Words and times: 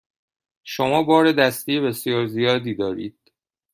شما 0.63 1.03
بار 1.03 1.31
دستی 1.31 1.79
بسیار 1.79 2.27
زیادی 2.27 2.75
دارید. 2.75 3.19